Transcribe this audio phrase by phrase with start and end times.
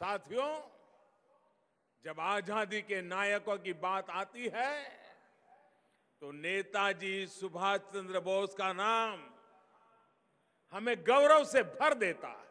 [0.00, 0.50] साथियों,
[2.04, 4.74] जब आज़ादी के नायकों की बात आती है
[6.22, 9.18] तो नेताजी सुभाष चंद्र बोस का नाम
[10.72, 12.46] हमें गौरव से भर देता है,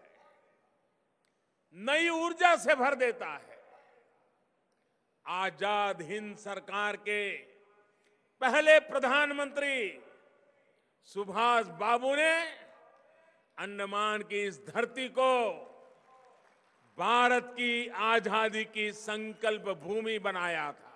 [1.75, 3.57] नई ऊर्जा से भर देता है।
[5.25, 7.21] आज़ाद हिंद सरकार के
[8.41, 9.77] पहले प्रधानमंत्री
[11.09, 12.31] सुभाष बाबू ने
[13.57, 15.33] अंडमान की इस धरती को
[16.97, 20.93] भारत की आज़ादी की संकल्प भूमि बनाया था।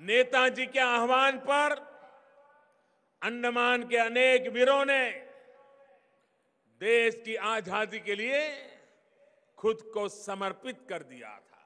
[0.00, 1.74] नेताजी के आह्वान पर
[3.22, 5.04] अंडमान के अनेक वीरों ने
[6.80, 8.42] देश की आज़ादी के लिए
[9.58, 11.64] खुद को समर्पित कर दिया था।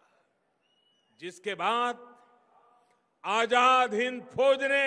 [1.20, 1.98] जिसके बाद
[3.24, 4.86] आज़ाद हिंद फौज ने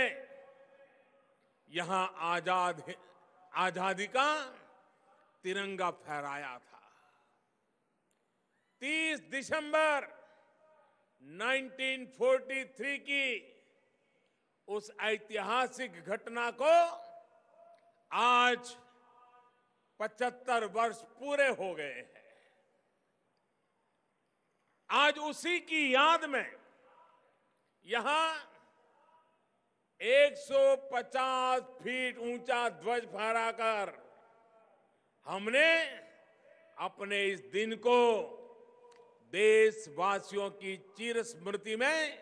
[1.70, 2.84] यहाँ आज़ाद
[3.54, 4.30] आज़ादी का
[5.46, 6.75] तिरंगा फहराया था।
[8.82, 10.08] 30 दिसंबर
[11.22, 13.28] 1943 की
[14.68, 16.76] उस ऐतिहासिक घटना को
[18.12, 18.76] आज
[20.00, 22.24] 75 वर्ष पूरे हो गए हैं।
[24.90, 26.52] आज उसी की याद में
[27.86, 28.36] यहाँ
[30.02, 33.94] 150 फीट ऊँचा ध्वज फहराकर
[35.26, 35.70] हमने
[36.78, 38.00] अपने इस दिन को
[39.34, 42.18] देशवासियों की चिर स्मृति में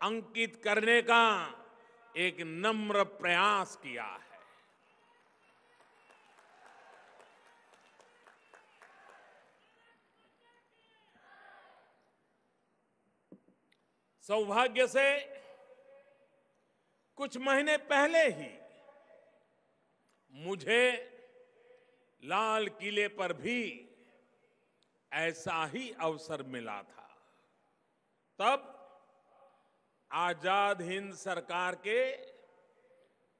[0.00, 1.24] अंकित करने का
[2.16, 4.30] एक नम्र प्रयास किया है।
[14.24, 15.08] सौभाग्य से
[17.18, 18.50] कुछ महीने पहले ही
[20.32, 20.84] मुझे
[22.22, 23.62] लाल किले पर भी
[25.12, 27.08] ऐसा ही अवसर मिला था।
[28.38, 28.68] तब
[30.10, 32.00] आज़ाद हिंद सरकार के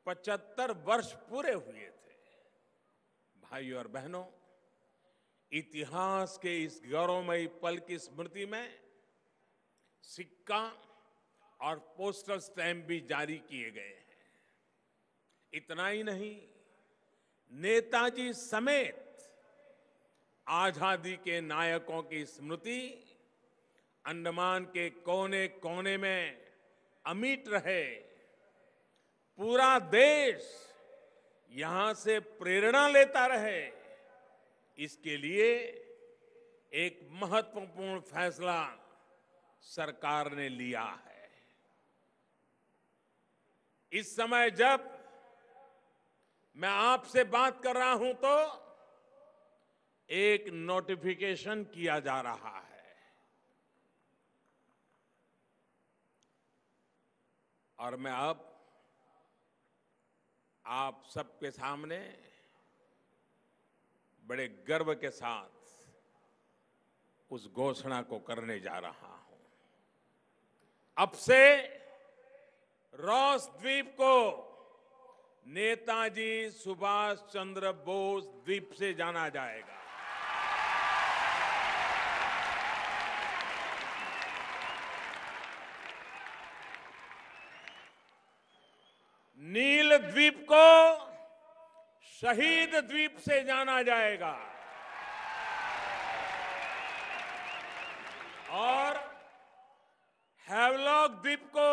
[0.06, 2.16] 75 वर्ष पूरे हुए थे।
[3.37, 4.25] भाइयों और बहनों,
[5.53, 8.66] इतिहास के इस गौरवमयी पल की स्मृति में
[10.04, 10.65] सिक्का
[11.60, 14.00] और पोस्टल स्टैंप भी जारी किए गए हैं।
[15.53, 16.37] इतना ही नहीं,
[17.53, 19.02] नेताजी समेत
[20.47, 22.80] आज़ादी के नायकों की स्मृति,
[24.04, 26.41] अंडमान के कोने कोने में
[27.04, 27.84] अमिट रहे।
[29.38, 30.50] पूरा देश
[31.50, 33.62] यहाँ से प्रेरणा लेता रहे।
[34.78, 35.48] इसके लिए
[36.72, 38.62] एक महत्वपूर्ण फैसला
[39.64, 41.30] सरकार ने लिया है।
[43.92, 44.88] इस समय जब
[46.56, 48.62] मैं आपसे बात कर रहा हूँ तो
[50.11, 52.71] एक नोटिफिकेशन किया जा रहा है।
[57.79, 58.49] और मैं अब
[60.65, 61.99] आप सबके सामने
[64.25, 65.51] बड़े गर्व के साथ
[67.31, 69.39] उस घोषणा को करने जा रहा हूँ।
[70.97, 71.43] अब से
[72.95, 74.15] रॉस द्वीप को
[75.47, 79.81] नेताजी सुभाष चंद्र बोस द्वीप से जाना जाएगा।
[89.42, 90.66] नील द्वीप को
[92.12, 94.32] शहीद द्वीप से जाना जाएगा।
[98.59, 98.98] और
[100.47, 101.72] हैवलॉक द्वीप को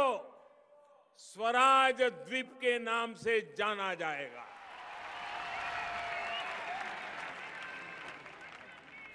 [1.20, 4.46] स्वराज द्वीप के नाम से जाना जाएगा।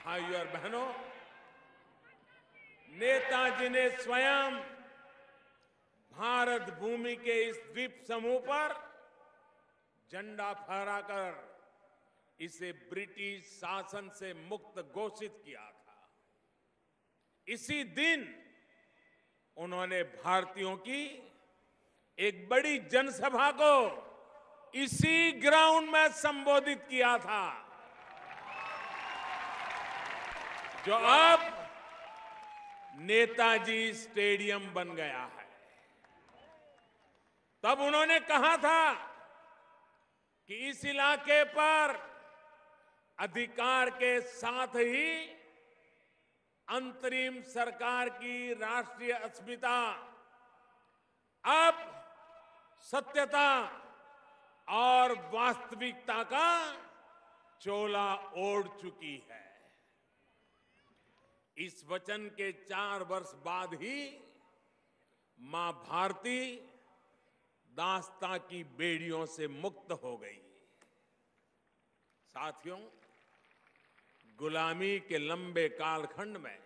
[0.05, 0.87] भाइयों और बहनों,
[2.91, 4.61] नेताजी ने स्वयं
[6.17, 8.75] भारत भूमि के इस द्वीप समूह पर
[10.11, 11.33] झंडा फहराकर
[12.39, 15.99] इसे ब्रिटिश शासन से मुक्त घोषित किया था।
[17.47, 18.27] इसी दिन
[19.57, 21.03] उन्होंने भारतीयों की
[22.19, 23.75] एक बड़ी जनसभा को
[24.75, 27.45] इसी ग्राउंड में संबोधित किया था,
[30.87, 31.41] जो अब
[33.01, 35.44] नेताजी स्टेडियम बन गया है।
[37.65, 38.93] तब उन्होंने कहा था
[40.49, 41.93] कि इस इलाके पर
[43.19, 45.15] अधिकार के साथ ही
[46.69, 49.79] अंतरिम सरकार की राष्ट्रीय अस्मिता,
[51.45, 51.75] अब
[52.85, 53.51] सत्यता
[54.69, 56.51] और वास्तविकता का
[57.61, 59.43] चोला ओढ़ चुकी है।
[61.57, 63.99] इस वचन के चार वर्ष बाद ही
[65.39, 66.41] माँ भारती
[67.77, 70.41] दास्ता की बेड़ियों से मुक्त हो गई।
[72.35, 72.79] साथियों,
[74.39, 76.59] गुलामी के लंबे कालखंड में,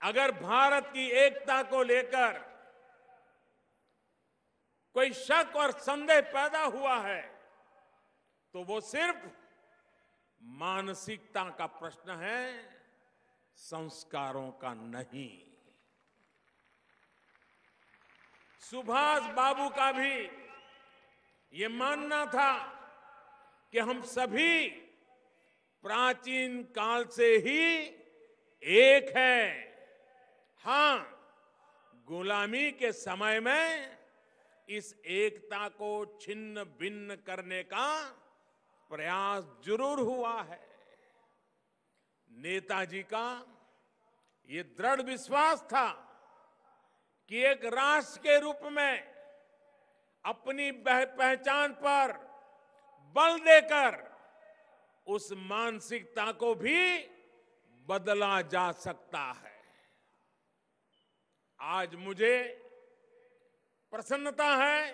[0.00, 2.38] अगर भारत की एकता को लेकर
[4.94, 7.20] कोई शक और संदेह पैदा हुआ है
[8.54, 9.26] तो वो सिर्फ़
[10.40, 12.42] मानसिकता का प्रश्न है,
[13.58, 15.47] संस्कारों का नहीं।
[18.70, 20.14] सुभाष बाबू का भी
[21.52, 22.52] ये मानना था
[23.72, 24.68] कि हम सभी
[25.84, 27.62] प्राचीन काल से ही
[28.62, 29.46] एक हैं।
[30.64, 30.96] हाँ,
[32.08, 33.96] गुलामी के समय में
[34.68, 37.88] इस एकता को छिन्न भिन्न करने का
[38.90, 40.60] प्रयास ज़रूर हुआ है।
[42.30, 43.28] नेताजी का
[44.48, 45.86] ये दृढ़ विश्वास था
[47.30, 49.02] कि एक राष्ट्र के रूप में
[50.24, 52.12] अपनी पहचान पर
[53.16, 53.96] बल देकर
[55.06, 56.98] उस मानसिकता को भी
[57.88, 59.56] बदला जा सकता है।
[61.60, 62.36] आज मुझे
[63.92, 64.90] प्रसन्नता है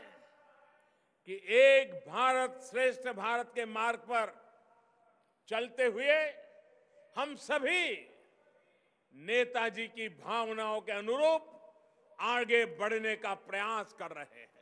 [1.28, 4.34] कि एक भारत श्रेष्ठ भारत के मार्ग पर
[5.48, 6.20] चलते हुए
[7.19, 7.90] हम सभी
[9.14, 11.50] नेताजी की भावनाओं के अनुरूप
[12.20, 14.53] आगे बढ़ने का प्रयास कर रहे हैं।